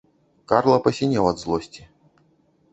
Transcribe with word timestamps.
Карла 0.51 0.77
пасінеў 0.87 1.29
ад 1.35 1.45
злосці. 1.45 1.87